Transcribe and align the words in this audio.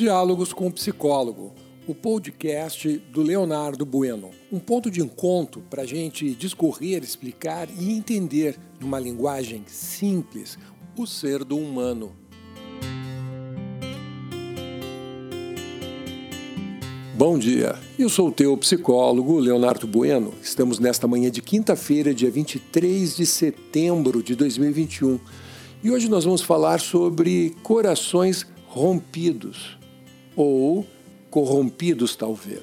Diálogos 0.00 0.54
com 0.54 0.66
o 0.66 0.72
Psicólogo, 0.72 1.52
o 1.86 1.94
podcast 1.94 2.88
do 3.12 3.20
Leonardo 3.20 3.84
Bueno. 3.84 4.30
Um 4.50 4.58
ponto 4.58 4.90
de 4.90 5.02
encontro 5.02 5.62
para 5.68 5.82
a 5.82 5.86
gente 5.86 6.34
discorrer, 6.34 7.04
explicar 7.04 7.68
e 7.78 7.92
entender, 7.92 8.58
numa 8.80 8.98
linguagem 8.98 9.62
simples, 9.66 10.58
o 10.96 11.06
ser 11.06 11.44
do 11.44 11.58
humano. 11.58 12.12
Bom 17.14 17.38
dia, 17.38 17.78
eu 17.98 18.08
sou 18.08 18.28
o 18.28 18.32
teu 18.32 18.56
psicólogo 18.56 19.38
Leonardo 19.38 19.86
Bueno. 19.86 20.32
Estamos 20.42 20.78
nesta 20.78 21.06
manhã 21.06 21.30
de 21.30 21.42
quinta-feira, 21.42 22.14
dia 22.14 22.30
23 22.30 23.16
de 23.16 23.26
setembro 23.26 24.22
de 24.22 24.34
2021. 24.34 25.20
E 25.84 25.90
hoje 25.90 26.08
nós 26.08 26.24
vamos 26.24 26.40
falar 26.40 26.80
sobre 26.80 27.54
corações 27.62 28.46
rompidos 28.66 29.78
ou 30.36 30.86
corrompidos, 31.30 32.16
talvez. 32.16 32.62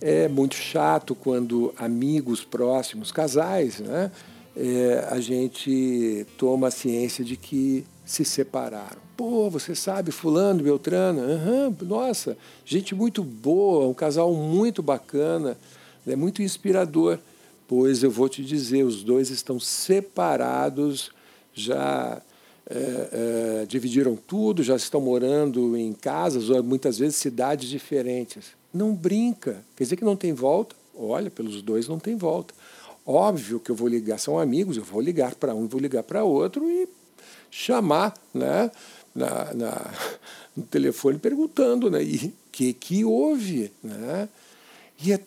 É 0.00 0.28
muito 0.28 0.54
chato 0.54 1.14
quando 1.14 1.72
amigos 1.76 2.44
próximos, 2.44 3.10
casais, 3.10 3.80
né, 3.80 4.10
é, 4.56 5.06
a 5.10 5.20
gente 5.20 6.26
toma 6.38 6.70
ciência 6.70 7.24
de 7.24 7.36
que 7.36 7.84
se 8.04 8.24
separaram. 8.24 8.98
Pô, 9.16 9.50
você 9.50 9.74
sabe, 9.74 10.10
fulano, 10.10 10.62
Beltrano, 10.62 11.20
uhum, 11.20 11.76
nossa, 11.82 12.36
gente 12.64 12.94
muito 12.94 13.24
boa, 13.24 13.86
um 13.88 13.94
casal 13.94 14.32
muito 14.34 14.82
bacana, 14.82 15.56
é 16.06 16.14
muito 16.14 16.42
inspirador. 16.42 17.18
Pois 17.68 18.02
eu 18.02 18.10
vou 18.10 18.28
te 18.28 18.44
dizer, 18.44 18.84
os 18.84 19.02
dois 19.02 19.28
estão 19.28 19.58
separados 19.58 21.10
já 21.52 22.22
é, 22.68 23.60
é, 23.62 23.66
dividiram 23.66 24.16
tudo, 24.16 24.62
já 24.62 24.74
estão 24.74 25.00
morando 25.00 25.76
em 25.76 25.92
casas, 25.92 26.50
ou 26.50 26.62
muitas 26.62 26.98
vezes 26.98 27.16
cidades 27.16 27.68
diferentes. 27.68 28.46
Não 28.74 28.94
brinca. 28.94 29.64
Quer 29.76 29.84
dizer 29.84 29.96
que 29.96 30.04
não 30.04 30.16
tem 30.16 30.32
volta? 30.32 30.74
Olha, 30.94 31.30
pelos 31.30 31.62
dois 31.62 31.86
não 31.86 31.98
tem 31.98 32.16
volta. 32.16 32.52
Óbvio 33.06 33.60
que 33.60 33.70
eu 33.70 33.76
vou 33.76 33.86
ligar, 33.86 34.18
são 34.18 34.38
amigos, 34.38 34.76
eu 34.76 34.82
vou 34.82 35.00
ligar 35.00 35.36
para 35.36 35.54
um, 35.54 35.68
vou 35.68 35.80
ligar 35.80 36.02
para 36.02 36.24
outro 36.24 36.68
e 36.68 36.88
chamar 37.50 38.14
né, 38.34 38.70
na, 39.14 39.54
na, 39.54 39.94
no 40.56 40.64
telefone 40.64 41.18
perguntando, 41.18 41.88
né? 41.88 42.00
O 42.02 42.32
que, 42.50 42.72
que 42.72 43.04
houve? 43.04 43.70
Né? 43.82 44.28
E 45.04 45.12
é 45.12 45.20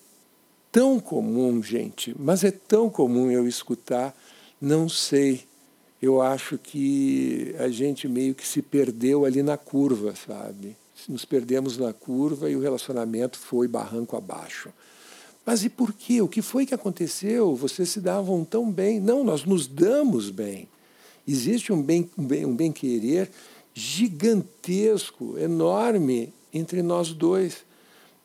tão 0.70 1.00
comum, 1.00 1.62
gente, 1.62 2.14
mas 2.18 2.44
é 2.44 2.50
tão 2.50 2.90
comum 2.90 3.30
eu 3.30 3.48
escutar, 3.48 4.14
não 4.60 4.88
sei, 4.88 5.44
eu 6.00 6.22
acho 6.22 6.56
que 6.56 7.54
a 7.58 7.68
gente 7.68 8.08
meio 8.08 8.34
que 8.34 8.46
se 8.46 8.62
perdeu 8.62 9.24
ali 9.24 9.42
na 9.42 9.56
curva, 9.56 10.14
sabe? 10.14 10.76
Nos 11.08 11.24
perdemos 11.24 11.76
na 11.76 11.92
curva 11.92 12.50
e 12.50 12.56
o 12.56 12.60
relacionamento 12.60 13.38
foi 13.38 13.68
barranco 13.68 14.16
abaixo. 14.16 14.70
Mas 15.44 15.64
e 15.64 15.68
por 15.68 15.92
quê? 15.92 16.20
O 16.20 16.28
que 16.28 16.42
foi 16.42 16.66
que 16.66 16.74
aconteceu? 16.74 17.54
Vocês 17.54 17.88
se 17.88 18.00
davam 18.00 18.44
tão 18.44 18.70
bem. 18.70 19.00
Não, 19.00 19.24
nós 19.24 19.44
nos 19.44 19.66
damos 19.66 20.30
bem. 20.30 20.68
Existe 21.26 21.72
um 21.72 21.82
bem, 21.82 22.08
um 22.16 22.24
bem, 22.24 22.46
um 22.46 22.54
bem 22.54 22.72
querer 22.72 23.30
gigantesco, 23.72 25.38
enorme 25.38 26.32
entre 26.52 26.82
nós 26.82 27.12
dois. 27.12 27.64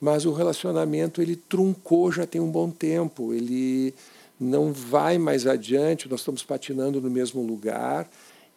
Mas 0.00 0.26
o 0.26 0.32
relacionamento 0.32 1.22
ele 1.22 1.36
truncou 1.36 2.12
já 2.12 2.26
tem 2.26 2.40
um 2.40 2.50
bom 2.50 2.70
tempo. 2.70 3.32
Ele 3.32 3.94
não 4.38 4.72
vai 4.72 5.18
mais 5.18 5.46
adiante, 5.46 6.08
nós 6.08 6.20
estamos 6.20 6.42
patinando 6.42 7.00
no 7.00 7.10
mesmo 7.10 7.42
lugar 7.42 8.08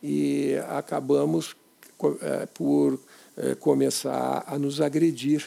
e 0.03 0.55
acabamos 0.69 1.55
é, 2.22 2.45
por 2.45 2.99
é, 3.38 3.55
começar 3.55 4.44
a 4.47 4.57
nos 4.57 4.81
agredir. 4.81 5.45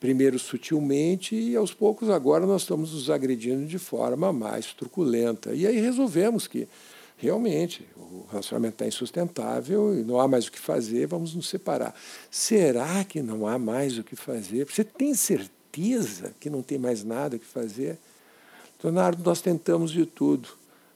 Primeiro 0.00 0.38
sutilmente 0.38 1.34
e 1.34 1.56
aos 1.56 1.74
poucos 1.74 2.08
agora 2.08 2.46
nós 2.46 2.62
estamos 2.62 2.92
nos 2.92 3.10
agredindo 3.10 3.66
de 3.66 3.80
forma 3.80 4.32
mais 4.32 4.72
truculenta. 4.72 5.52
E 5.52 5.66
aí 5.66 5.80
resolvemos 5.80 6.46
que 6.46 6.68
realmente 7.16 7.84
o 7.96 8.24
relacionamento 8.30 8.74
está 8.74 8.86
insustentável 8.86 9.98
e 9.98 10.04
não 10.04 10.20
há 10.20 10.28
mais 10.28 10.46
o 10.46 10.52
que 10.52 10.58
fazer, 10.60 11.08
vamos 11.08 11.34
nos 11.34 11.48
separar. 11.48 11.92
Será 12.30 13.02
que 13.02 13.20
não 13.20 13.44
há 13.44 13.58
mais 13.58 13.98
o 13.98 14.04
que 14.04 14.14
fazer? 14.14 14.66
Você 14.66 14.84
tem 14.84 15.12
certeza 15.14 16.32
que 16.38 16.48
não 16.48 16.62
tem 16.62 16.78
mais 16.78 17.02
nada 17.02 17.34
o 17.34 17.40
que 17.40 17.46
fazer? 17.46 17.98
Leonardo, 18.82 19.22
nós 19.24 19.40
tentamos 19.40 19.90
de 19.90 20.06
tudo, 20.06 20.48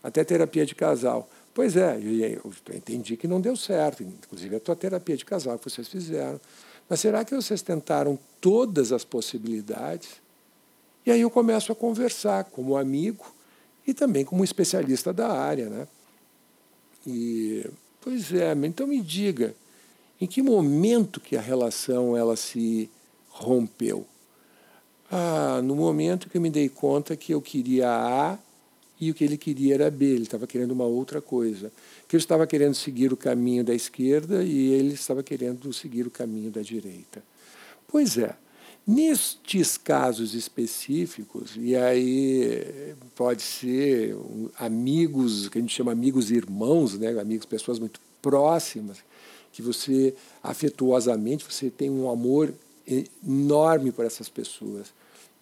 até 0.03 0.23
terapia 0.23 0.65
de 0.65 0.75
casal. 0.75 1.29
Pois 1.55 1.77
é, 1.77 1.99
eu 1.99 2.53
entendi 2.75 3.17
que 3.17 3.29
não 3.29 3.41
deu 3.41 3.57
certo, 3.57 4.03
inclusive 4.03 4.57
a 4.57 4.61
tua 4.61 4.75
terapia 4.75 5.17
de 5.17 5.25
casal 5.25 5.59
que 5.59 5.69
vocês 5.69 5.89
fizeram. 5.89 6.41
Mas 6.89 7.01
será 7.01 7.25
que 7.25 7.35
vocês 7.35 7.61
tentaram 7.61 8.19
todas 8.41 8.93
as 8.93 9.05
possibilidades? 9.05 10.11
E 11.05 11.11
aí 11.11 11.21
eu 11.21 11.31
começo 11.31 11.73
a 11.73 11.75
conversar 11.75 12.45
como 12.45 12.77
amigo 12.77 13.25
e 13.87 13.93
também 13.93 14.25
como 14.25 14.45
especialista 14.45 15.13
da 15.13 15.31
área. 15.31 15.69
Né? 15.69 15.89
E, 17.07 17.69
pois 18.01 18.33
é, 18.33 18.53
então 18.65 18.87
me 18.87 19.01
diga, 19.01 19.55
em 20.21 20.27
que 20.27 20.41
momento 20.41 21.21
que 21.21 21.37
a 21.37 21.41
relação 21.41 22.17
ela 22.17 22.37
se 22.37 22.89
rompeu? 23.29 24.07
Ah, 25.15 25.61
no 25.63 25.77
momento 25.77 26.31
que 26.31 26.39
eu 26.39 26.41
me 26.41 26.49
dei 26.49 26.71
conta 26.71 27.15
que 27.15 27.35
eu 27.35 27.43
queria 27.43 27.87
A 27.87 28.39
e 28.99 29.11
o 29.11 29.15
que 29.15 29.23
ele 29.23 29.37
queria 29.37 29.75
era 29.75 29.91
B, 29.91 30.07
ele 30.07 30.23
estava 30.23 30.47
querendo 30.47 30.71
uma 30.71 30.87
outra 30.87 31.21
coisa. 31.21 31.71
Que 32.09 32.17
eu 32.17 32.19
estava 32.19 32.47
querendo 32.47 32.75
seguir 32.75 33.13
o 33.13 33.17
caminho 33.17 33.63
da 33.63 33.75
esquerda 33.75 34.43
e 34.43 34.73
ele 34.73 34.95
estava 34.95 35.23
querendo 35.23 35.71
seguir 35.71 36.07
o 36.07 36.11
caminho 36.11 36.51
da 36.51 36.63
direita. 36.63 37.23
Pois 37.87 38.17
é, 38.17 38.35
nestes 38.87 39.77
casos 39.77 40.33
específicos, 40.33 41.59
e 41.59 41.77
aí 41.77 42.95
pode 43.15 43.43
ser 43.43 44.17
amigos, 44.59 45.51
que 45.51 45.59
a 45.59 45.61
gente 45.61 45.75
chama 45.75 45.93
amigos 45.93 46.31
irmãos, 46.31 46.99
né, 46.99 47.21
amigos, 47.21 47.45
pessoas 47.45 47.79
muito 47.79 48.01
próximas, 48.23 48.99
que 49.53 49.61
você 49.61 50.15
afetuosamente, 50.43 51.45
você 51.45 51.69
tem 51.69 51.91
um 51.91 52.09
amor 52.09 52.55
enorme 52.87 53.93
por 53.93 54.05
essas 54.05 54.29
pessoas. 54.29 54.93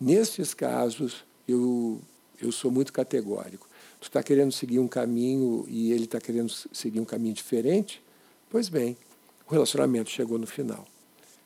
Nestes 0.00 0.54
casos, 0.54 1.24
eu, 1.46 2.00
eu 2.40 2.50
sou 2.50 2.70
muito 2.70 2.92
categórico. 2.92 3.68
Tu 4.00 4.04
está 4.04 4.22
querendo 4.22 4.52
seguir 4.52 4.78
um 4.78 4.88
caminho 4.88 5.66
e 5.68 5.92
ele 5.92 6.04
está 6.04 6.20
querendo 6.20 6.50
seguir 6.72 7.00
um 7.00 7.04
caminho 7.04 7.34
diferente? 7.34 8.02
Pois 8.48 8.68
bem, 8.68 8.96
o 9.46 9.52
relacionamento 9.52 10.10
chegou 10.10 10.38
no 10.38 10.46
final. 10.46 10.86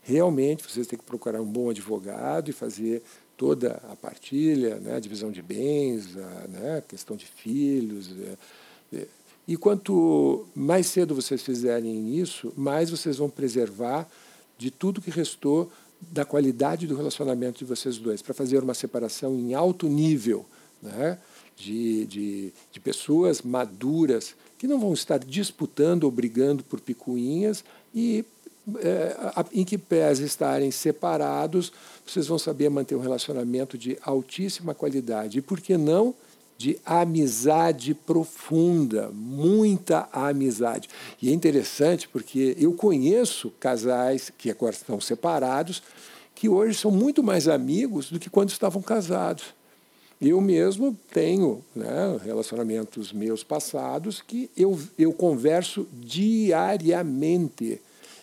Realmente, 0.03 0.62
vocês 0.62 0.87
têm 0.87 0.99
que 0.99 1.04
procurar 1.04 1.41
um 1.41 1.47
bom 1.47 1.71
advogado 1.71 2.50
e 2.50 2.53
fazer 2.53 3.03
toda 3.37 3.81
a 3.91 3.97
partilha, 3.97 4.77
né, 4.77 4.94
a 4.94 5.00
divisão 5.00 5.31
de 5.31 5.43
bens, 5.43 6.16
a 6.16 6.49
né, 6.49 6.83
questão 6.87 7.16
de 7.16 7.27
filhos. 7.27 8.15
É, 8.93 8.97
é. 8.99 9.06
E 9.47 9.56
quanto 9.56 10.47
mais 10.54 10.87
cedo 10.87 11.15
vocês 11.15 11.43
fizerem 11.43 12.16
isso, 12.16 12.53
mais 12.56 12.91
vocês 12.91 13.19
vão 13.19 13.28
preservar 13.28 14.09
de 14.56 14.71
tudo 14.71 15.00
que 15.00 15.10
restou 15.10 15.71
da 16.10 16.25
qualidade 16.25 16.87
do 16.87 16.97
relacionamento 16.97 17.59
de 17.59 17.65
vocês 17.65 17.98
dois, 17.98 18.22
para 18.22 18.34
fazer 18.34 18.62
uma 18.62 18.75
separação 18.75 19.38
em 19.38 19.54
alto 19.54 19.88
nível, 19.88 20.44
né? 20.82 21.19
de, 21.56 22.06
de, 22.06 22.53
de 22.72 22.81
pessoas 22.81 23.42
maduras 23.42 24.34
que 24.59 24.66
não 24.66 24.78
vão 24.78 24.92
estar 24.92 25.19
disputando 25.19 26.04
ou 26.04 26.10
brigando 26.10 26.65
por 26.65 26.81
picuinhas 26.81 27.65
e 27.94 28.25
é, 28.78 29.15
em 29.53 29.65
que 29.65 29.76
pese 29.76 30.25
estarem 30.25 30.70
separados, 30.70 31.70
vocês 32.06 32.26
vão 32.26 32.38
saber 32.38 32.71
manter 32.71 32.94
um 32.94 33.00
relacionamento 33.00 33.76
de 33.76 33.98
altíssima 34.03 34.75
qualidade. 34.75 35.38
E 35.38 35.42
por 35.42 35.60
que 35.60 35.76
não? 35.76 36.15
De 36.56 36.78
amizade 36.84 37.94
profunda, 37.94 39.10
muita 39.12 40.09
amizade. 40.12 40.89
E 41.21 41.28
é 41.28 41.33
interessante 41.33 42.09
porque 42.09 42.56
eu 42.59 42.72
conheço 42.72 43.53
casais 43.59 44.30
que 44.36 44.51
agora 44.51 44.74
estão 44.74 45.01
separados, 45.01 45.83
que 46.34 46.48
hoje 46.48 46.78
são 46.78 46.91
muito 46.91 47.22
mais 47.22 47.48
amigos 47.48 48.10
do 48.10 48.18
que 48.18 48.30
quando 48.30 48.51
estavam 48.51 48.80
casados. 48.80 49.54
Eu 50.21 50.41
mesmo 50.41 50.97
tenho 51.12 51.62
né, 51.74 52.18
relacionamentos 52.24 53.12
meus 53.12 53.42
passados 53.42 54.22
que 54.22 54.50
eu, 54.57 54.78
eu 54.98 55.12
converso 55.12 55.86
diariamente 55.92 57.80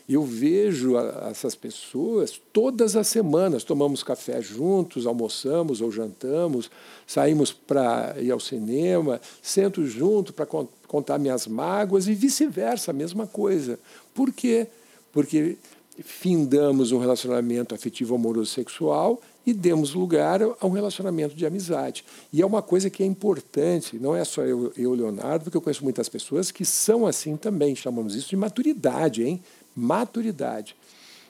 eu 0.08 0.24
vejo 0.24 0.98
a, 0.98 1.30
essas 1.30 1.56
pessoas 1.56 2.40
todas 2.52 2.96
as 2.96 3.08
semanas. 3.08 3.64
Tomamos 3.64 4.04
café 4.04 4.42
juntos, 4.42 5.06
almoçamos 5.06 5.82
ou 5.82 5.92
jantamos, 5.92 6.70
saímos 7.08 7.52
para 7.52 8.16
ir 8.20 8.32
ao 8.32 8.40
cinema, 8.40 9.22
sento 9.42 9.86
junto 9.86 10.34
para 10.34 10.46
contar 10.46 11.18
minhas 11.18 11.48
mágoas 11.48 12.08
e 12.08 12.14
vice-versa, 12.14 12.92
a 12.92 12.94
mesma 12.94 13.28
coisa. 13.28 13.80
Por 14.14 14.32
quê? 14.32 14.68
Porque 15.12 15.58
findamos 16.00 16.92
um 16.92 17.00
relacionamento 17.00 17.76
afetivo, 17.76 18.16
amoroso, 18.16 18.52
sexual 18.52 19.22
e 19.46 19.54
demos 19.54 19.94
lugar 19.94 20.42
a 20.42 20.68
um 20.68 20.72
relacionamento 20.72 21.36
de 21.36 21.46
amizade. 21.46 22.06
E 22.32 22.42
é 22.42 22.46
uma 22.46 22.62
coisa 22.62 22.90
que 22.90 23.02
é 23.02 23.06
importante, 23.06 23.98
não 23.98 24.16
é 24.16 24.24
só 24.24 24.44
eu, 24.44 24.72
eu 24.78 24.94
Leonardo, 24.94 25.46
porque 25.46 25.58
eu 25.58 25.62
conheço 25.62 25.84
muitas 25.84 26.08
pessoas 26.08 26.52
que 26.52 26.64
são 26.64 27.08
assim 27.08 27.36
também, 27.36 27.76
chamamos 27.76 28.16
isso 28.16 28.30
de 28.30 28.36
maturidade, 28.36 29.24
hein? 29.24 29.42
Maturidade. 29.76 30.76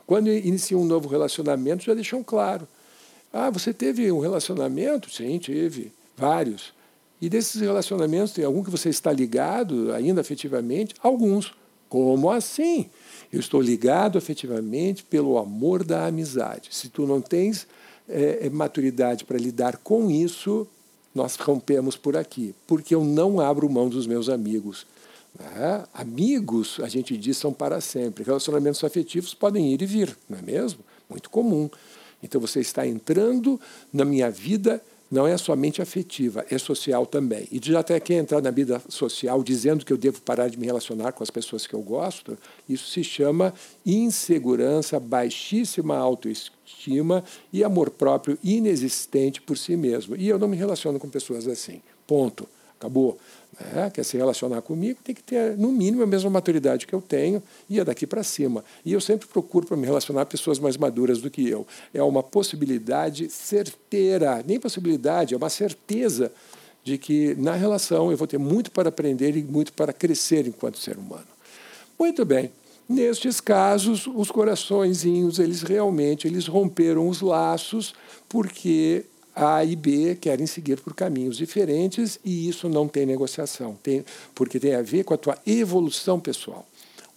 Quando 0.06 0.30
iniciam 0.30 0.82
um 0.82 0.86
novo 0.86 1.08
relacionamento, 1.08 1.84
já 1.84 1.94
deixam 1.94 2.24
claro. 2.24 2.68
Ah, 3.32 3.50
você 3.50 3.74
teve 3.74 4.12
um 4.12 4.20
relacionamento? 4.20 5.10
Sim, 5.10 5.38
tive. 5.38 5.92
Vários. 6.18 6.74
E 7.22 7.30
desses 7.30 7.62
relacionamentos, 7.62 8.34
tem 8.34 8.44
algum 8.44 8.64
que 8.64 8.70
você 8.72 8.90
está 8.90 9.12
ligado 9.12 9.94
ainda 9.94 10.22
afetivamente? 10.22 10.96
Alguns. 11.02 11.54
Como 11.88 12.30
assim? 12.32 12.90
Eu 13.32 13.40
estou 13.40 13.62
ligado 13.62 14.18
afetivamente 14.18 15.04
pelo 15.04 15.38
amor 15.38 15.84
da 15.84 16.08
amizade. 16.08 16.70
Se 16.72 16.90
tu 16.90 17.06
não 17.06 17.22
tens 17.22 17.68
é, 18.08 18.50
maturidade 18.50 19.24
para 19.24 19.38
lidar 19.38 19.78
com 19.78 20.10
isso, 20.10 20.68
nós 21.14 21.36
rompemos 21.36 21.96
por 21.96 22.16
aqui, 22.16 22.56
porque 22.66 22.96
eu 22.96 23.04
não 23.04 23.40
abro 23.40 23.70
mão 23.70 23.90
dos 23.90 24.08
meus 24.08 24.30
amigos. 24.30 24.86
Né? 25.40 25.86
Amigos, 25.94 26.80
a 26.82 26.88
gente 26.88 27.18
diz, 27.18 27.38
são 27.38 27.54
para 27.54 27.82
sempre. 27.82 28.24
Relacionamentos 28.24 28.84
afetivos 28.84 29.34
podem 29.34 29.74
ir 29.74 29.82
e 29.82 29.86
vir, 29.86 30.18
não 30.30 30.40
é 30.40 30.42
mesmo? 30.42 30.80
Muito 31.10 31.30
comum. 31.30 31.70
Então 32.24 32.40
você 32.40 32.60
está 32.60 32.86
entrando 32.86 33.60
na 33.92 34.06
minha 34.06 34.30
vida 34.30 34.82
não 35.12 35.28
é 35.28 35.38
somente 35.38 35.82
afetiva, 35.82 36.46
é 36.50 36.58
social 36.58 37.06
também. 37.06 37.46
E 37.52 37.60
já 37.62 37.82
até 37.82 38.00
quer 38.00 38.14
entrar 38.14 38.42
na 38.42 38.50
vida 38.50 38.82
social 38.88 39.44
dizendo 39.44 39.86
que 39.86 39.92
eu 39.92 39.98
devo 39.98 40.22
parar 40.22 40.48
de 40.48 40.58
me 40.58 40.66
relacionar 40.66 41.12
com 41.12 41.22
as 41.22 41.30
pessoas 41.30 41.68
que 41.68 41.74
eu 41.74 41.82
gosto, 41.82 42.38
isso 42.68 42.90
se 42.90 43.04
chama 43.04 43.54
insegurança, 43.86 44.98
baixíssima 45.02 45.98
autoestima 45.98 47.26
e 47.52 47.62
amor 47.62 47.90
próprio 47.90 48.40
inexistente 48.42 49.42
por 49.42 49.58
si 49.58 49.76
mesmo. 49.76 50.16
E 50.16 50.30
eu 50.30 50.40
não 50.40 50.48
me 50.48 50.56
relaciono 50.56 50.98
com 50.98 51.10
pessoas 51.10 51.46
assim. 51.46 51.82
Ponto. 52.08 52.48
Acabou 52.82 53.20
né, 53.74 53.92
quer 53.94 54.04
se 54.04 54.18
relacionar 54.18 54.62
comigo, 54.62 55.00
tem 55.04 55.14
que 55.14 55.22
ter, 55.22 55.56
no 55.56 55.72
mínimo, 55.72 56.02
a 56.02 56.08
mesma 56.08 56.30
maturidade 56.30 56.88
que 56.88 56.94
eu 56.94 57.02
tenho 57.02 57.44
e 57.70 57.80
é 57.80 57.84
daqui 57.84 58.08
para 58.08 58.24
cima. 58.24 58.64
E 58.84 58.92
eu 58.92 59.00
sempre 59.00 59.28
procuro 59.28 59.68
para 59.68 59.78
me 59.78 59.86
relacionar 59.86 60.26
pessoas 60.26 60.58
mais 60.58 60.78
maduras 60.78 61.22
do 61.22 61.30
que 61.30 61.48
eu. 61.48 61.68
É 61.94 62.02
uma 62.02 62.24
possibilidade 62.24 63.30
certeira, 63.30 64.44
nem 64.48 64.60
possibilidade, 64.60 65.34
é 65.34 65.38
uma 65.38 65.50
certeza 65.50 66.32
de 66.84 66.98
que 66.98 67.36
na 67.36 67.54
relação 67.54 68.10
eu 68.10 68.18
vou 68.18 68.28
ter 68.28 68.40
muito 68.40 68.72
para 68.72 68.90
aprender 68.90 69.38
e 69.38 69.44
muito 69.44 69.74
para 69.74 69.94
crescer 69.94 70.48
enquanto 70.48 70.80
ser 70.80 70.98
humano. 70.98 71.28
Muito 72.00 72.26
bem. 72.26 72.52
Nestes 72.90 73.40
casos, 73.40 74.08
os 74.08 74.32
coraçõezinhos, 74.32 75.40
eles 75.40 75.62
realmente 75.62 76.28
eles 76.28 76.48
romperam 76.48 77.08
os 77.08 77.22
laços 77.22 77.94
porque 78.28 79.06
a 79.36 79.64
e 79.64 79.76
B 79.76 80.16
querem 80.16 80.46
seguir 80.46 80.80
por 80.82 80.94
caminhos 80.94 81.38
diferentes 81.38 82.20
e 82.24 82.48
isso 82.48 82.68
não 82.68 82.88
tem 82.88 83.06
negociação, 83.06 83.78
tem, 83.82 84.04
porque 84.36 84.60
tem 84.60 84.76
a 84.76 84.82
ver 84.82 85.04
com 85.04 85.14
a 85.14 85.18
tua 85.18 85.38
evolução 85.46 86.20
pessoal. 86.20 86.66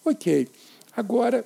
Ok, 0.05 0.49
agora 0.96 1.44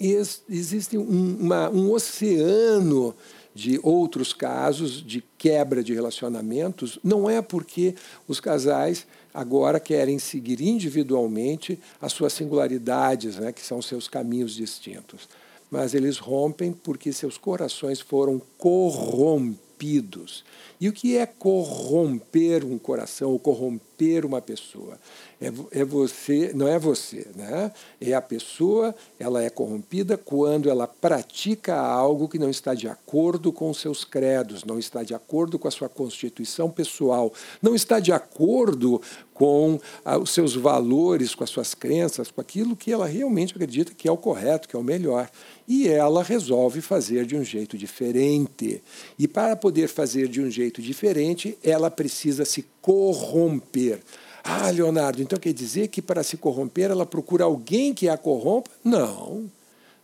ex, 0.00 0.42
existe 0.48 0.98
um, 0.98 1.36
uma, 1.40 1.70
um 1.70 1.92
oceano 1.92 3.14
de 3.54 3.80
outros 3.82 4.32
casos 4.34 5.02
de 5.02 5.24
quebra 5.38 5.82
de 5.82 5.94
relacionamentos, 5.94 6.98
não 7.02 7.30
é 7.30 7.40
porque 7.40 7.94
os 8.28 8.38
casais 8.38 9.06
agora 9.32 9.80
querem 9.80 10.18
seguir 10.18 10.60
individualmente 10.60 11.78
as 12.00 12.12
suas 12.12 12.34
singularidades, 12.34 13.36
né, 13.36 13.52
que 13.52 13.62
são 13.62 13.80
seus 13.80 14.08
caminhos 14.08 14.54
distintos, 14.54 15.28
mas 15.70 15.94
eles 15.94 16.18
rompem 16.18 16.72
porque 16.72 17.12
seus 17.12 17.38
corações 17.38 18.00
foram 18.00 18.40
corrompidos 18.58 19.65
corrompidos. 19.76 20.44
E 20.80 20.88
o 20.88 20.92
que 20.92 21.16
é 21.16 21.26
corromper 21.26 22.64
um 22.64 22.78
coração 22.78 23.30
ou 23.30 23.38
corromper 23.38 23.80
uma 24.24 24.40
pessoa? 24.40 24.98
É, 25.40 25.80
é 25.80 25.84
você, 25.84 26.52
não 26.54 26.66
é 26.66 26.78
você, 26.78 27.26
né? 27.34 27.70
É 28.00 28.14
a 28.14 28.22
pessoa, 28.22 28.94
ela 29.18 29.42
é 29.42 29.50
corrompida 29.50 30.16
quando 30.16 30.70
ela 30.70 30.86
pratica 30.86 31.76
algo 31.76 32.28
que 32.28 32.38
não 32.38 32.50
está 32.50 32.74
de 32.74 32.88
acordo 32.88 33.52
com 33.52 33.72
seus 33.74 34.04
credos, 34.04 34.64
não 34.64 34.78
está 34.78 35.02
de 35.02 35.14
acordo 35.14 35.58
com 35.58 35.68
a 35.68 35.70
sua 35.70 35.88
constituição 35.88 36.70
pessoal, 36.70 37.32
não 37.60 37.74
está 37.74 38.00
de 38.00 38.12
acordo 38.12 39.00
com 39.36 39.78
ah, 40.02 40.16
os 40.16 40.30
seus 40.30 40.54
valores, 40.54 41.34
com 41.34 41.44
as 41.44 41.50
suas 41.50 41.74
crenças, 41.74 42.30
com 42.30 42.40
aquilo 42.40 42.74
que 42.74 42.90
ela 42.90 43.06
realmente 43.06 43.52
acredita 43.52 43.92
que 43.92 44.08
é 44.08 44.10
o 44.10 44.16
correto, 44.16 44.66
que 44.66 44.74
é 44.74 44.78
o 44.78 44.82
melhor. 44.82 45.30
E 45.68 45.86
ela 45.86 46.22
resolve 46.22 46.80
fazer 46.80 47.26
de 47.26 47.36
um 47.36 47.44
jeito 47.44 47.76
diferente. 47.76 48.82
E 49.18 49.28
para 49.28 49.54
poder 49.54 49.88
fazer 49.88 50.28
de 50.28 50.40
um 50.40 50.50
jeito 50.50 50.80
diferente, 50.80 51.58
ela 51.62 51.90
precisa 51.90 52.46
se 52.46 52.64
corromper. 52.86 53.98
Ah, 54.44 54.70
Leonardo, 54.70 55.20
então 55.20 55.40
quer 55.40 55.52
dizer 55.52 55.88
que 55.88 56.00
para 56.00 56.22
se 56.22 56.36
corromper 56.36 56.88
ela 56.92 57.04
procura 57.04 57.42
alguém 57.42 57.92
que 57.92 58.08
a 58.08 58.16
corrompa? 58.16 58.70
Não, 58.84 59.50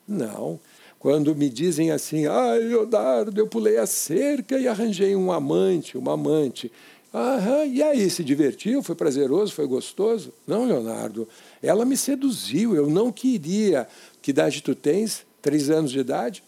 não. 0.07 0.59
Quando 0.99 1.33
me 1.33 1.49
dizem 1.49 1.93
assim, 1.93 2.27
ah, 2.27 2.55
Leonardo, 2.55 3.41
eu 3.41 3.47
pulei 3.47 3.79
a 3.79 3.87
cerca 3.87 4.59
e 4.59 4.67
arranjei 4.67 5.15
um 5.15 5.31
amante, 5.31 5.97
uma 5.97 6.15
amante. 6.15 6.73
Aham, 7.15 7.67
e 7.67 7.81
aí, 7.85 8.11
se 8.11 8.25
divertiu? 8.25 8.83
Foi 8.83 8.97
prazeroso? 8.97 9.55
Foi 9.55 9.67
gostoso? 9.67 10.33
Não, 10.45 10.65
Leonardo, 10.65 11.29
ela 11.63 11.85
me 11.85 11.97
seduziu, 11.97 12.75
eu 12.75 12.91
não 12.91 13.13
queria. 13.13 13.87
Que 14.21 14.33
idade 14.33 14.61
tu 14.61 14.75
tens? 14.75 15.25
Três 15.41 15.71
anos 15.71 15.93
de 15.93 16.01
idade? 16.01 16.43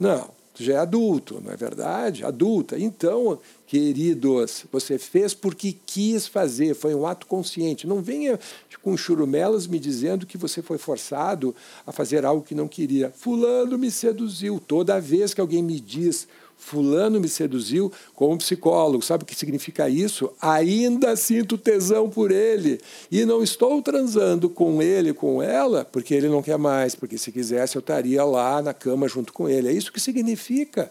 Não, 0.00 0.30
tu 0.56 0.64
já 0.64 0.74
é 0.74 0.76
adulto, 0.78 1.40
não 1.44 1.52
é 1.52 1.56
verdade? 1.56 2.24
Adulta. 2.24 2.78
Então, 2.78 3.38
queridos, 3.66 4.64
você 4.72 4.98
fez 4.98 5.34
porque 5.34 5.76
quis 5.84 6.26
fazer, 6.26 6.74
foi 6.74 6.94
um 6.94 7.06
ato 7.06 7.26
consciente. 7.26 7.86
Não 7.86 8.00
venha 8.00 8.40
com 8.82 8.96
churumelas 8.96 9.66
me 9.66 9.78
dizendo 9.78 10.24
que 10.24 10.38
você 10.38 10.62
foi 10.62 10.78
forçado 10.78 11.54
a 11.86 11.92
fazer 11.92 12.24
algo 12.24 12.42
que 12.42 12.54
não 12.54 12.66
queria. 12.68 13.12
Fulano 13.14 13.76
me 13.76 13.90
seduziu. 13.90 14.58
Toda 14.58 15.00
vez 15.00 15.34
que 15.34 15.40
alguém 15.40 15.62
me 15.62 15.78
diz 15.78 16.26
Fulano 16.56 17.20
me 17.20 17.28
seduziu 17.28 17.92
como 18.14 18.38
psicólogo. 18.38 19.04
Sabe 19.04 19.22
o 19.22 19.26
que 19.26 19.36
significa 19.36 19.88
isso? 19.88 20.32
Ainda 20.40 21.14
sinto 21.14 21.56
tesão 21.56 22.10
por 22.10 22.32
ele. 22.32 22.80
E 23.10 23.24
não 23.24 23.42
estou 23.42 23.80
transando 23.80 24.48
com 24.48 24.82
ele, 24.82 25.12
com 25.12 25.42
ela, 25.42 25.84
porque 25.84 26.14
ele 26.14 26.28
não 26.28 26.42
quer 26.42 26.58
mais. 26.58 26.94
Porque 26.94 27.18
se 27.18 27.30
quisesse, 27.30 27.76
eu 27.76 27.80
estaria 27.80 28.24
lá 28.24 28.60
na 28.60 28.74
cama 28.74 29.06
junto 29.06 29.32
com 29.32 29.48
ele. 29.48 29.68
É 29.68 29.72
isso 29.72 29.92
que 29.92 30.00
significa. 30.00 30.90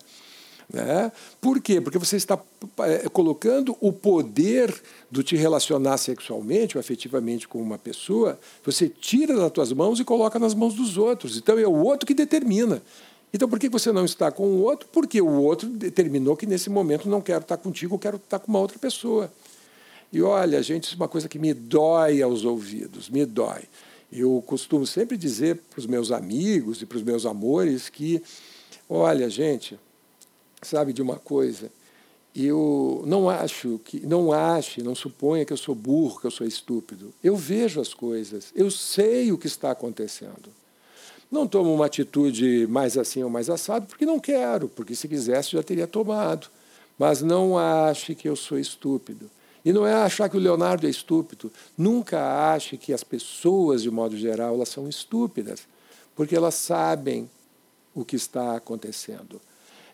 Né? 0.71 1.11
Por 1.39 1.61
quê? 1.61 1.79
Porque 1.79 1.97
você 1.97 2.15
está 2.15 2.39
é, 2.79 3.09
colocando 3.09 3.77
o 3.79 3.91
poder 3.91 4.73
do 5.11 5.23
te 5.23 5.35
relacionar 5.35 5.97
sexualmente 5.97 6.77
ou 6.77 6.79
afetivamente 6.79 7.47
com 7.47 7.61
uma 7.61 7.77
pessoa, 7.77 8.39
você 8.63 8.89
tira 8.89 9.35
das 9.35 9.51
tuas 9.51 9.71
mãos 9.71 9.99
e 9.99 10.03
coloca 10.03 10.39
nas 10.39 10.53
mãos 10.53 10.73
dos 10.73 10.97
outros. 10.97 11.37
Então 11.37 11.57
é 11.59 11.67
o 11.67 11.83
outro 11.83 12.07
que 12.07 12.13
determina. 12.13 12.81
Então, 13.35 13.49
por 13.49 13.59
que 13.59 13.67
você 13.67 13.91
não 13.91 14.05
está 14.05 14.31
com 14.31 14.47
o 14.47 14.61
outro? 14.61 14.87
Porque 14.93 15.21
o 15.21 15.41
outro 15.41 15.67
determinou 15.67 16.37
que 16.37 16.45
nesse 16.45 16.69
momento 16.69 17.09
não 17.09 17.19
quero 17.19 17.41
estar 17.41 17.57
contigo, 17.57 17.99
quero 17.99 18.15
estar 18.15 18.39
com 18.39 18.49
uma 18.49 18.61
outra 18.61 18.79
pessoa. 18.79 19.29
E 20.09 20.21
olha, 20.21 20.63
gente, 20.63 20.85
isso 20.85 20.93
é 20.93 20.95
uma 20.95 21.09
coisa 21.09 21.27
que 21.27 21.37
me 21.37 21.53
dói 21.53 22.21
aos 22.21 22.45
ouvidos, 22.45 23.09
me 23.09 23.25
dói. 23.25 23.63
Eu 24.09 24.41
costumo 24.47 24.87
sempre 24.87 25.17
dizer 25.17 25.57
para 25.69 25.81
os 25.81 25.85
meus 25.85 26.13
amigos 26.13 26.81
e 26.81 26.85
para 26.85 26.95
os 26.95 27.03
meus 27.03 27.25
amores 27.25 27.89
que, 27.89 28.23
olha, 28.89 29.29
gente, 29.29 29.77
sabe 30.61 30.93
de 30.93 31.01
uma 31.01 31.17
coisa? 31.17 31.69
Eu 32.33 33.03
não 33.05 33.29
acho 33.29 33.81
que, 33.83 33.99
não 34.07 34.31
ache, 34.31 34.81
não 34.81 34.95
suponha 34.95 35.43
que 35.43 35.51
eu 35.51 35.57
sou 35.57 35.75
burro, 35.75 36.21
que 36.21 36.27
eu 36.27 36.31
sou 36.31 36.47
estúpido. 36.47 37.13
Eu 37.21 37.35
vejo 37.35 37.81
as 37.81 37.93
coisas, 37.93 38.53
eu 38.55 38.71
sei 38.71 39.33
o 39.33 39.37
que 39.37 39.47
está 39.47 39.71
acontecendo. 39.71 40.49
Não 41.31 41.47
tomo 41.47 41.73
uma 41.73 41.85
atitude 41.85 42.67
mais 42.67 42.97
assim 42.97 43.23
ou 43.23 43.29
mais 43.29 43.49
assado 43.49 43.87
porque 43.87 44.05
não 44.05 44.19
quero, 44.19 44.69
porque 44.69 44.95
se 44.95 45.07
quisesse 45.07 45.51
já 45.51 45.63
teria 45.63 45.87
tomado. 45.87 46.47
Mas 46.97 47.21
não 47.21 47.57
ache 47.57 48.15
que 48.15 48.29
eu 48.29 48.35
sou 48.35 48.57
estúpido. 48.57 49.29
E 49.65 49.73
não 49.73 49.85
é 49.85 49.93
achar 49.93 50.29
que 50.29 50.37
o 50.37 50.39
Leonardo 50.39 50.85
é 50.85 50.89
estúpido. 50.89 51.51
Nunca 51.75 52.53
ache 52.53 52.77
que 52.77 52.93
as 52.93 53.03
pessoas, 53.03 53.81
de 53.81 53.89
modo 53.89 54.15
geral, 54.15 54.53
elas 54.53 54.69
são 54.69 54.87
estúpidas, 54.87 55.67
porque 56.15 56.35
elas 56.35 56.53
sabem 56.53 57.27
o 57.93 58.05
que 58.05 58.15
está 58.15 58.55
acontecendo. 58.55 59.41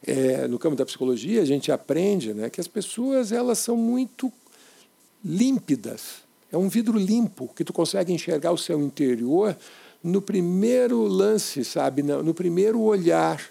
É, 0.05 0.47
no 0.47 0.59
campo 0.59 0.75
da 0.75 0.85
psicologia, 0.85 1.41
a 1.41 1.45
gente 1.45 1.71
aprende 1.71 2.33
né, 2.33 2.49
que 2.49 2.59
as 2.59 2.67
pessoas 2.67 3.31
elas 3.31 3.59
são 3.59 3.77
muito 3.77 4.31
límpidas. 5.23 6.23
É 6.51 6.57
um 6.57 6.67
vidro 6.67 6.97
limpo, 6.97 7.49
que 7.55 7.63
tu 7.63 7.71
consegue 7.71 8.11
enxergar 8.11 8.51
o 8.51 8.57
seu 8.57 8.81
interior 8.81 9.55
no 10.03 10.21
primeiro 10.21 11.07
lance, 11.07 11.63
sabe? 11.63 12.01
No 12.01 12.33
primeiro 12.33 12.81
olhar. 12.81 13.41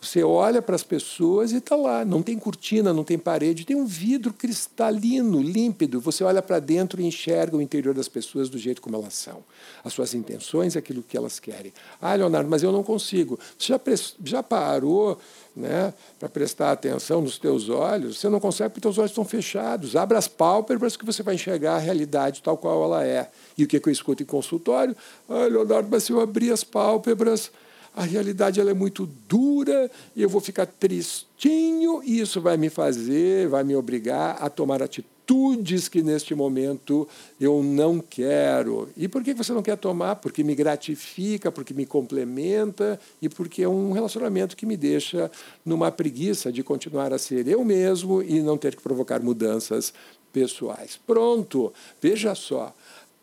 Você 0.00 0.22
olha 0.22 0.60
para 0.60 0.76
as 0.76 0.82
pessoas 0.82 1.52
e 1.52 1.56
está 1.56 1.74
lá. 1.74 2.04
Não 2.04 2.22
tem 2.22 2.38
cortina, 2.38 2.92
não 2.92 3.02
tem 3.02 3.18
parede, 3.18 3.64
tem 3.64 3.74
um 3.74 3.86
vidro 3.86 4.32
cristalino, 4.32 5.40
límpido. 5.40 6.00
Você 6.00 6.22
olha 6.22 6.42
para 6.42 6.58
dentro 6.58 7.00
e 7.00 7.06
enxerga 7.06 7.56
o 7.56 7.62
interior 7.62 7.94
das 7.94 8.06
pessoas 8.06 8.50
do 8.50 8.58
jeito 8.58 8.82
como 8.82 8.96
elas 8.96 9.14
são. 9.14 9.42
As 9.82 9.94
suas 9.94 10.12
intenções, 10.12 10.76
aquilo 10.76 11.02
que 11.02 11.16
elas 11.16 11.40
querem. 11.40 11.72
Ah, 12.00 12.14
Leonardo, 12.14 12.48
mas 12.48 12.62
eu 12.62 12.70
não 12.70 12.82
consigo. 12.82 13.38
Você 13.58 13.72
já, 13.72 13.80
já 14.22 14.42
parou 14.42 15.18
né, 15.56 15.94
para 16.18 16.28
prestar 16.28 16.72
atenção 16.72 17.22
nos 17.22 17.38
teus 17.38 17.70
olhos? 17.70 18.18
Você 18.18 18.28
não 18.28 18.38
consegue 18.38 18.70
porque 18.70 18.82
teus 18.82 18.98
olhos 18.98 19.12
estão 19.12 19.24
fechados. 19.24 19.96
Abra 19.96 20.18
as 20.18 20.28
pálpebras 20.28 20.94
que 20.94 21.06
você 21.06 21.22
vai 21.22 21.36
enxergar 21.36 21.76
a 21.76 21.78
realidade 21.78 22.42
tal 22.42 22.58
qual 22.58 22.84
ela 22.84 23.04
é. 23.04 23.30
E 23.56 23.64
o 23.64 23.66
que, 23.66 23.80
que 23.80 23.88
eu 23.88 23.92
escuto 23.92 24.22
em 24.22 24.26
consultório? 24.26 24.94
Ah, 25.26 25.46
Leonardo, 25.46 25.88
mas 25.90 26.04
se 26.04 26.12
eu 26.12 26.20
abrir 26.20 26.52
as 26.52 26.62
pálpebras 26.62 27.50
a 27.96 28.04
realidade 28.04 28.60
ela 28.60 28.70
é 28.70 28.74
muito 28.74 29.08
dura 29.26 29.90
e 30.14 30.20
eu 30.20 30.28
vou 30.28 30.40
ficar 30.40 30.66
tristinho 30.66 32.02
e 32.04 32.20
isso 32.20 32.42
vai 32.42 32.58
me 32.58 32.68
fazer, 32.68 33.48
vai 33.48 33.64
me 33.64 33.74
obrigar 33.74 34.36
a 34.38 34.50
tomar 34.50 34.82
atitudes 34.82 35.88
que 35.88 36.02
neste 36.02 36.34
momento 36.34 37.08
eu 37.40 37.62
não 37.62 37.98
quero. 37.98 38.90
E 38.98 39.08
por 39.08 39.24
que 39.24 39.32
você 39.32 39.50
não 39.54 39.62
quer 39.62 39.78
tomar? 39.78 40.16
Porque 40.16 40.44
me 40.44 40.54
gratifica, 40.54 41.50
porque 41.50 41.72
me 41.72 41.86
complementa 41.86 43.00
e 43.20 43.30
porque 43.30 43.62
é 43.62 43.68
um 43.68 43.92
relacionamento 43.92 44.58
que 44.58 44.66
me 44.66 44.76
deixa 44.76 45.30
numa 45.64 45.90
preguiça 45.90 46.52
de 46.52 46.62
continuar 46.62 47.14
a 47.14 47.18
ser 47.18 47.48
eu 47.48 47.64
mesmo 47.64 48.22
e 48.22 48.40
não 48.42 48.58
ter 48.58 48.76
que 48.76 48.82
provocar 48.82 49.20
mudanças 49.22 49.94
pessoais. 50.34 51.00
Pronto, 51.06 51.72
veja 52.00 52.34
só. 52.34 52.74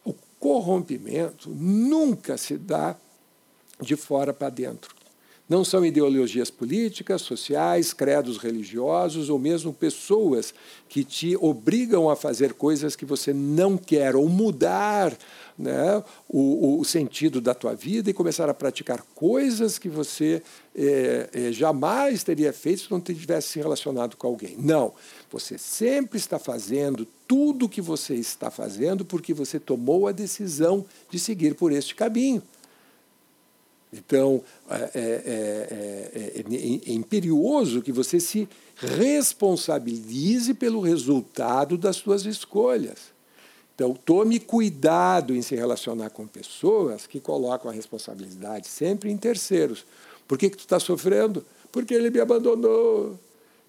O 0.03 0.15
corrompimento 0.39 1.51
nunca 1.51 2.37
se 2.37 2.57
dá 2.57 2.97
de 3.83 3.95
fora 3.95 4.33
para 4.33 4.49
dentro. 4.49 5.03
Não 5.47 5.65
são 5.65 5.85
ideologias 5.85 6.49
políticas, 6.49 7.21
sociais, 7.21 7.91
credos 7.91 8.37
religiosos 8.37 9.29
ou 9.29 9.37
mesmo 9.37 9.73
pessoas 9.73 10.53
que 10.87 11.03
te 11.03 11.35
obrigam 11.35 12.09
a 12.09 12.15
fazer 12.15 12.53
coisas 12.53 12.95
que 12.95 13.05
você 13.05 13.33
não 13.33 13.77
quer 13.77 14.15
ou 14.15 14.29
mudar 14.29 15.15
né, 15.57 16.01
o, 16.29 16.79
o, 16.79 16.85
sentido 16.85 17.41
da 17.41 17.53
tua 17.53 17.75
vida 17.75 18.09
e 18.09 18.13
começar 18.13 18.49
a 18.49 18.53
praticar 18.53 19.03
coisas 19.13 19.77
que 19.77 19.89
você 19.89 20.41
é, 20.75 21.29
é, 21.31 21.51
jamais 21.51 22.23
teria 22.23 22.53
feito 22.53 22.83
se 22.83 22.91
não 22.91 23.01
tivesse 23.01 23.49
se 23.49 23.59
relacionado 23.59 24.15
com 24.15 24.25
alguém. 24.25 24.55
Não. 24.57 24.93
Você 25.29 25.57
sempre 25.57 26.17
está 26.17 26.39
fazendo 26.39 27.05
tudo 27.27 27.65
o 27.65 27.69
que 27.69 27.81
você 27.81 28.15
está 28.15 28.49
fazendo 28.49 29.03
porque 29.03 29.33
você 29.33 29.59
tomou 29.59 30.07
a 30.07 30.11
decisão 30.11 30.85
de 31.09 31.19
seguir 31.19 31.53
por 31.53 31.71
este 31.71 31.93
caminho. 31.93 32.41
Então, 33.93 34.41
é, 34.69 34.75
é, 34.75 36.11
é, 36.15 36.43
é, 36.87 36.93
imperioso 36.93 37.81
que 37.81 37.91
você 37.91 38.19
se 38.19 38.49
responsabilize 38.75 40.53
pelo 40.55 40.81
resultado 40.81 41.77
das 41.77 41.97
suas 41.97 42.25
escolhas. 42.25 43.13
Então, 43.75 43.93
tome 43.93 44.39
cuidado 44.39 45.35
em 45.35 45.41
se 45.41 45.55
relacionar 45.55 46.09
com 46.09 46.27
pessoas 46.27 47.05
que 47.05 47.19
colocam 47.19 47.69
a 47.69 47.73
responsabilidade 47.73 48.67
sempre 48.67 49.11
em 49.11 49.17
terceiros. 49.17 49.85
Por 50.27 50.37
que, 50.37 50.49
que 50.49 50.57
tu 50.57 50.61
está 50.61 50.79
sofrendo? 50.79 51.45
Porque 51.71 51.93
ele 51.93 52.09
me 52.09 52.19
abandonou. 52.19 53.17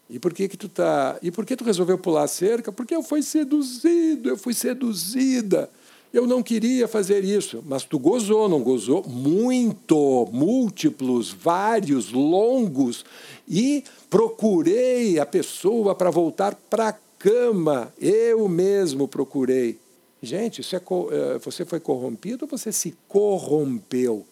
E 0.08 0.18
por 0.18 0.32
que, 0.34 0.48
que 0.48 0.56
tu 0.56 0.68
tá? 0.68 1.18
E 1.22 1.30
por 1.30 1.46
que 1.46 1.56
tu 1.56 1.64
resolveu 1.64 1.96
pular 1.96 2.24
a 2.24 2.28
cerca? 2.28 2.70
Porque 2.70 2.94
eu 2.94 3.02
fui 3.02 3.22
seduzido, 3.22 4.28
eu 4.28 4.36
fui 4.36 4.52
seduzida. 4.52 5.70
Eu 6.14 6.28
não 6.28 6.44
queria 6.44 6.86
fazer 6.86 7.24
isso, 7.24 7.60
mas 7.66 7.82
tu 7.82 7.98
gozou, 7.98 8.48
não 8.48 8.62
gozou? 8.62 9.02
Muito, 9.02 10.28
múltiplos, 10.32 11.32
vários, 11.32 12.12
longos. 12.12 13.04
E 13.48 13.82
procurei 14.08 15.18
a 15.18 15.26
pessoa 15.26 15.92
para 15.92 16.10
voltar 16.10 16.54
para 16.70 16.90
a 16.90 16.92
cama. 17.18 17.92
Eu 18.00 18.46
mesmo 18.46 19.08
procurei. 19.08 19.76
Gente, 20.22 20.62
é, 20.62 20.76
eh, 20.76 21.38
você 21.42 21.64
foi 21.64 21.80
corrompido 21.80 22.44
ou 22.44 22.48
você 22.48 22.70
se 22.70 22.96
corrompeu? 23.08 24.24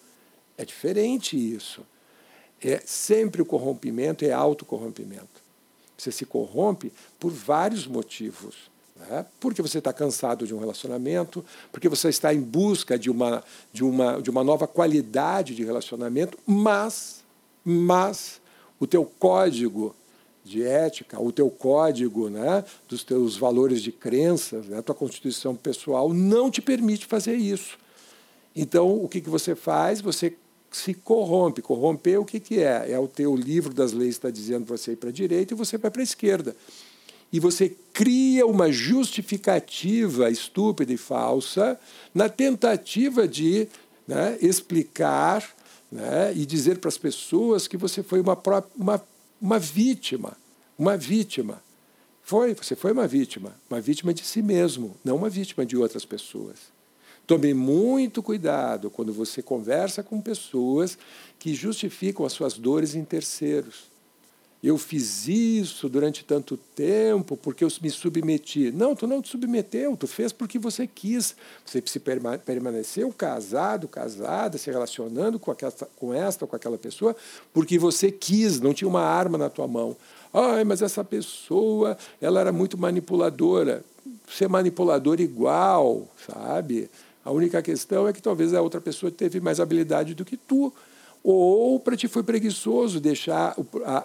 É 0.56 0.64
diferente 0.64 1.36
isso. 1.36 1.82
É 2.62 2.80
sempre 2.86 3.42
o 3.42 3.44
corrompimento 3.44 4.24
é 4.24 4.30
autocorrompimento. 4.30 5.42
Você 5.98 6.12
se 6.12 6.24
corrompe 6.24 6.92
por 7.18 7.32
vários 7.32 7.88
motivos. 7.88 8.70
Né? 9.08 9.26
Porque 9.40 9.62
você 9.62 9.78
está 9.78 9.92
cansado 9.92 10.46
de 10.46 10.54
um 10.54 10.58
relacionamento, 10.58 11.44
porque 11.70 11.88
você 11.88 12.08
está 12.08 12.32
em 12.32 12.40
busca 12.40 12.98
de 12.98 13.10
uma, 13.10 13.42
de 13.72 13.84
uma, 13.84 14.20
de 14.20 14.30
uma 14.30 14.44
nova 14.44 14.66
qualidade 14.66 15.54
de 15.54 15.64
relacionamento, 15.64 16.38
mas, 16.46 17.22
mas 17.64 18.40
o 18.78 18.86
teu 18.86 19.04
código 19.04 19.94
de 20.44 20.62
ética, 20.62 21.20
o 21.20 21.30
teu 21.30 21.48
código 21.48 22.28
né, 22.28 22.64
dos 22.88 23.04
teus 23.04 23.36
valores 23.36 23.80
de 23.80 23.92
crenças, 23.92 24.66
né, 24.66 24.78
a 24.78 24.82
tua 24.82 24.94
constituição 24.94 25.54
pessoal 25.54 26.12
não 26.12 26.50
te 26.50 26.60
permite 26.60 27.06
fazer 27.06 27.36
isso. 27.36 27.78
Então, 28.54 29.02
o 29.02 29.08
que, 29.08 29.20
que 29.20 29.30
você 29.30 29.54
faz? 29.54 30.00
Você 30.00 30.36
se 30.70 30.94
corrompe. 30.94 31.62
Corromper 31.62 32.20
o 32.20 32.24
que, 32.24 32.40
que 32.40 32.60
é? 32.60 32.90
É 32.90 32.98
o 32.98 33.06
teu 33.06 33.36
livro 33.36 33.72
das 33.72 33.92
leis 33.92 34.16
está 34.16 34.30
dizendo 34.30 34.66
você 34.66 34.92
ir 34.92 34.96
para 34.96 35.10
a 35.10 35.12
direita 35.12 35.54
e 35.54 35.56
você 35.56 35.78
vai 35.78 35.90
para 35.90 36.02
a 36.02 36.04
esquerda 36.04 36.56
e 37.32 37.40
você 37.40 37.74
cria 37.94 38.46
uma 38.46 38.70
justificativa 38.70 40.30
estúpida 40.30 40.92
e 40.92 40.98
falsa 40.98 41.80
na 42.14 42.28
tentativa 42.28 43.26
de 43.26 43.66
né, 44.06 44.36
explicar 44.40 45.48
né, 45.90 46.32
e 46.34 46.44
dizer 46.44 46.78
para 46.78 46.88
as 46.88 46.98
pessoas 46.98 47.66
que 47.66 47.76
você 47.76 48.02
foi 48.02 48.20
uma, 48.20 48.38
uma, 48.76 49.02
uma 49.40 49.58
vítima, 49.58 50.36
uma 50.78 50.96
vítima. 50.96 51.62
Foi, 52.22 52.54
você 52.54 52.76
foi 52.76 52.92
uma 52.92 53.08
vítima, 53.08 53.54
uma 53.68 53.80
vítima 53.80 54.12
de 54.12 54.24
si 54.24 54.42
mesmo, 54.42 54.94
não 55.02 55.16
uma 55.16 55.30
vítima 55.30 55.64
de 55.64 55.76
outras 55.76 56.04
pessoas. 56.04 56.58
Tome 57.26 57.54
muito 57.54 58.22
cuidado 58.22 58.90
quando 58.90 59.12
você 59.12 59.42
conversa 59.42 60.02
com 60.02 60.20
pessoas 60.20 60.98
que 61.38 61.54
justificam 61.54 62.26
as 62.26 62.32
suas 62.32 62.58
dores 62.58 62.94
em 62.94 63.04
terceiros 63.04 63.91
eu 64.62 64.78
fiz 64.78 65.26
isso 65.26 65.88
durante 65.88 66.24
tanto 66.24 66.56
tempo 66.56 67.36
porque 67.36 67.64
eu 67.64 67.68
me 67.82 67.90
submeti. 67.90 68.70
Não, 68.70 68.94
tu 68.94 69.08
não 69.08 69.20
te 69.20 69.28
submeteu, 69.28 69.96
tu 69.96 70.06
fez 70.06 70.32
porque 70.32 70.56
você 70.56 70.86
quis. 70.86 71.34
Você 71.66 71.82
se 71.84 72.00
permaneceu 72.44 73.12
casado, 73.12 73.88
casada, 73.88 74.56
se 74.56 74.70
relacionando 74.70 75.40
com, 75.40 75.50
aquela, 75.50 75.72
com 75.96 76.14
esta 76.14 76.44
ou 76.44 76.48
com 76.48 76.54
aquela 76.54 76.78
pessoa 76.78 77.16
porque 77.52 77.76
você 77.76 78.12
quis, 78.12 78.60
não 78.60 78.72
tinha 78.72 78.88
uma 78.88 79.02
arma 79.02 79.36
na 79.36 79.50
tua 79.50 79.66
mão. 79.66 79.96
Ai, 80.32 80.62
mas 80.62 80.80
essa 80.80 81.02
pessoa, 81.02 81.98
ela 82.20 82.40
era 82.40 82.52
muito 82.52 82.78
manipuladora. 82.78 83.84
Ser 84.30 84.48
manipulador 84.48 85.20
igual, 85.20 86.08
sabe? 86.26 86.88
A 87.24 87.30
única 87.30 87.60
questão 87.60 88.06
é 88.06 88.12
que 88.12 88.22
talvez 88.22 88.54
a 88.54 88.62
outra 88.62 88.80
pessoa 88.80 89.10
teve 89.10 89.40
mais 89.40 89.58
habilidade 89.58 90.14
do 90.14 90.24
que 90.24 90.36
tu 90.36 90.72
ou 91.22 91.78
para 91.78 91.96
ti 91.96 92.08
foi 92.08 92.22
preguiçoso 92.22 93.00
deixar 93.00 93.56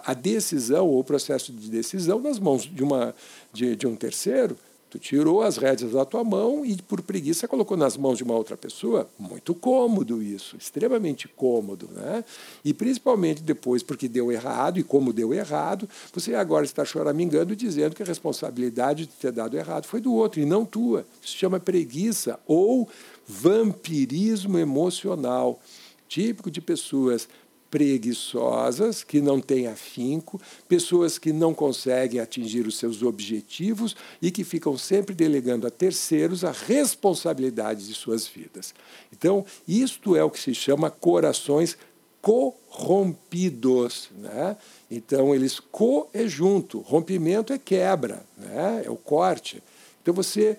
a, 0.04 0.14
decisão 0.14 0.86
ou 0.86 1.00
o 1.00 1.04
processo 1.04 1.52
de 1.52 1.68
decisão 1.68 2.20
nas 2.20 2.38
mãos 2.38 2.62
de, 2.62 2.82
uma, 2.82 3.14
de, 3.52 3.74
de 3.74 3.86
um 3.86 3.96
terceiro. 3.96 4.56
Tu 4.90 4.98
tirou 4.98 5.42
as 5.42 5.58
rédeas 5.58 5.92
da 5.92 6.02
tua 6.04 6.24
mão 6.24 6.64
e, 6.64 6.74
por 6.80 7.02
preguiça, 7.02 7.46
colocou 7.46 7.76
nas 7.76 7.94
mãos 7.94 8.16
de 8.16 8.24
uma 8.24 8.34
outra 8.34 8.56
pessoa. 8.56 9.06
Muito 9.18 9.54
cômodo 9.54 10.22
isso, 10.22 10.56
extremamente 10.56 11.28
cômodo. 11.28 11.90
Né? 11.92 12.24
E 12.64 12.72
principalmente 12.72 13.42
depois, 13.42 13.82
porque 13.82 14.08
deu 14.08 14.32
errado, 14.32 14.78
e 14.78 14.82
como 14.82 15.12
deu 15.12 15.34
errado, 15.34 15.86
você 16.10 16.34
agora 16.34 16.64
está 16.64 16.86
choramingando 16.86 17.54
dizendo 17.54 17.94
que 17.94 18.02
a 18.02 18.06
responsabilidade 18.06 19.04
de 19.04 19.12
ter 19.12 19.30
dado 19.30 19.58
errado 19.58 19.84
foi 19.84 20.00
do 20.00 20.14
outro 20.14 20.40
e 20.40 20.46
não 20.46 20.64
tua. 20.64 21.04
Isso 21.20 21.32
se 21.32 21.38
chama 21.38 21.60
preguiça 21.60 22.40
ou 22.46 22.88
vampirismo 23.26 24.58
emocional 24.58 25.60
típico 26.08 26.50
de 26.50 26.60
pessoas 26.60 27.28
preguiçosas, 27.70 29.04
que 29.04 29.20
não 29.20 29.40
têm 29.40 29.66
afinco, 29.66 30.40
pessoas 30.66 31.18
que 31.18 31.32
não 31.32 31.52
conseguem 31.52 32.20
atingir 32.20 32.66
os 32.66 32.78
seus 32.78 33.02
objetivos 33.02 33.94
e 34.22 34.30
que 34.30 34.42
ficam 34.42 34.78
sempre 34.78 35.14
delegando 35.14 35.66
a 35.66 35.70
terceiros 35.70 36.44
a 36.44 36.50
responsabilidade 36.50 37.86
de 37.86 37.94
suas 37.94 38.26
vidas. 38.26 38.74
Então, 39.12 39.44
isto 39.66 40.16
é 40.16 40.24
o 40.24 40.30
que 40.30 40.40
se 40.40 40.54
chama 40.54 40.90
corações 40.90 41.76
corrompidos. 42.22 44.08
Né? 44.16 44.56
Então, 44.90 45.34
eles 45.34 45.60
co 45.60 46.08
é 46.12 46.26
junto, 46.26 46.80
rompimento 46.80 47.52
é 47.52 47.58
quebra, 47.58 48.24
né? 48.36 48.82
é 48.86 48.90
o 48.90 48.96
corte. 48.96 49.62
Então, 50.02 50.14
você 50.14 50.58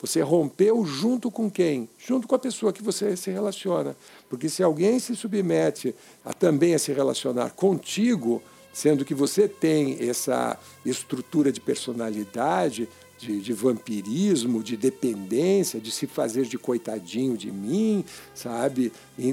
você 0.00 0.20
rompeu 0.22 0.84
junto 0.84 1.30
com 1.30 1.50
quem? 1.50 1.88
Junto 1.98 2.26
com 2.26 2.34
a 2.34 2.38
pessoa 2.38 2.72
que 2.72 2.82
você 2.82 3.16
se 3.16 3.30
relaciona. 3.30 3.96
Porque 4.28 4.48
se 4.48 4.62
alguém 4.62 4.98
se 4.98 5.14
submete 5.14 5.94
a 6.24 6.32
também 6.32 6.74
a 6.74 6.78
se 6.78 6.92
relacionar 6.92 7.50
contigo, 7.50 8.42
sendo 8.72 9.04
que 9.04 9.14
você 9.14 9.46
tem 9.46 9.96
essa 10.00 10.58
estrutura 10.84 11.52
de 11.52 11.60
personalidade, 11.60 12.88
de, 13.18 13.40
de, 13.40 13.52
vampirismo, 13.52 14.62
de 14.62 14.76
dependência, 14.76 15.80
de 15.80 15.90
se 15.90 16.06
fazer 16.06 16.44
de 16.44 16.58
coitadinho 16.58 17.36
de 17.36 17.50
mim, 17.50 18.04
sabe? 18.34 18.92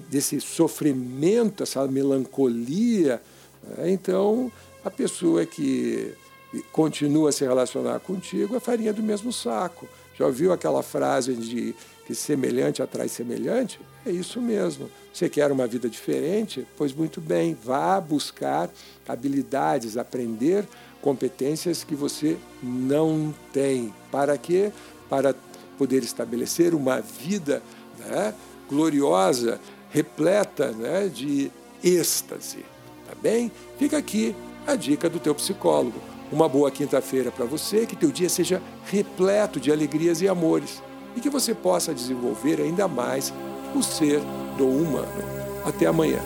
Desse 0.09 0.39
sofrimento, 0.39 1.63
essa 1.63 1.85
melancolia. 1.87 3.21
Né? 3.63 3.91
Então, 3.91 4.51
a 4.85 4.89
pessoa 4.89 5.45
que 5.45 6.13
continua 6.71 7.29
a 7.29 7.31
se 7.31 7.43
relacionar 7.43 7.99
contigo 7.99 8.55
é 8.55 8.59
farinha 8.59 8.93
do 8.93 9.01
mesmo 9.01 9.31
saco. 9.33 9.87
Já 10.17 10.25
ouviu 10.25 10.51
aquela 10.51 10.83
frase 10.83 11.33
de 11.33 11.75
que 12.05 12.13
semelhante 12.15 12.81
atrai 12.81 13.07
semelhante? 13.07 13.79
É 14.05 14.11
isso 14.11 14.41
mesmo. 14.41 14.89
Você 15.13 15.29
quer 15.29 15.51
uma 15.51 15.67
vida 15.67 15.89
diferente? 15.89 16.67
Pois 16.77 16.93
muito 16.93 17.21
bem, 17.21 17.57
vá 17.63 17.99
buscar 17.99 18.69
habilidades, 19.07 19.97
aprender 19.97 20.67
competências 21.01 21.83
que 21.83 21.95
você 21.95 22.37
não 22.61 23.33
tem. 23.51 23.93
Para 24.11 24.37
quê? 24.37 24.71
Para 25.09 25.35
poder 25.77 26.03
estabelecer 26.03 26.73
uma 26.73 27.01
vida 27.01 27.61
né, 27.99 28.33
gloriosa, 28.69 29.59
repleta 29.89 30.71
né, 30.71 31.07
de 31.07 31.51
êxtase. 31.83 32.65
Tá 33.07 33.15
bem? 33.21 33.51
Fica 33.77 33.97
aqui 33.97 34.35
a 34.65 34.75
dica 34.75 35.09
do 35.09 35.19
teu 35.19 35.33
psicólogo. 35.35 35.99
Uma 36.31 36.47
boa 36.47 36.71
quinta-feira 36.71 37.31
para 37.31 37.45
você, 37.45 37.85
que 37.85 37.95
teu 37.95 38.11
dia 38.11 38.29
seja 38.29 38.61
repleto 38.85 39.59
de 39.59 39.71
alegrias 39.71 40.21
e 40.21 40.27
amores 40.27 40.81
e 41.15 41.19
que 41.19 41.29
você 41.29 41.53
possa 41.53 41.93
desenvolver 41.93 42.61
ainda 42.61 42.87
mais 42.87 43.33
o 43.75 43.83
ser 43.83 44.21
do 44.57 44.67
humano. 44.67 45.11
Até 45.65 45.87
amanhã. 45.87 46.19